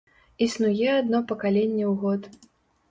[0.45, 2.21] Існуе адно пакаленне ў год.